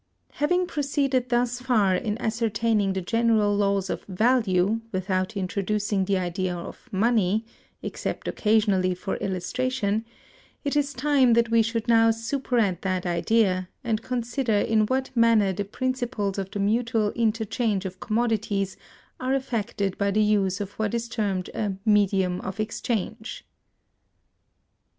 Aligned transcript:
Having 0.31 0.65
proceeded 0.65 1.29
thus 1.29 1.61
far 1.61 1.95
in 1.95 2.17
ascertaining 2.19 2.93
the 2.93 3.03
general 3.03 3.55
laws 3.55 3.87
of 3.87 4.03
Value, 4.05 4.81
without 4.91 5.37
introducing 5.37 6.05
the 6.05 6.17
idea 6.17 6.55
of 6.57 6.89
Money 6.91 7.45
(except 7.83 8.27
occasionally 8.27 8.95
for 8.95 9.17
illustration), 9.17 10.03
it 10.63 10.75
is 10.75 10.93
time 10.95 11.33
that 11.33 11.51
we 11.51 11.61
should 11.61 11.87
now 11.87 12.09
superadd 12.09 12.81
that 12.81 13.05
idea, 13.05 13.69
and 13.83 14.01
consider 14.01 14.55
in 14.57 14.87
what 14.87 15.15
manner 15.15 15.53
the 15.53 15.65
principles 15.65 16.39
of 16.39 16.49
the 16.49 16.57
mutual 16.59 17.11
interchange 17.11 17.85
of 17.85 17.99
commodities 17.99 18.77
are 19.19 19.35
affected 19.35 19.95
by 19.99 20.09
the 20.09 20.23
use 20.23 20.59
of 20.59 20.71
what 20.79 20.95
is 20.95 21.07
termed 21.07 21.47
a 21.53 21.73
Medium 21.85 22.41
of 22.41 22.59
Exchange. 22.59 23.45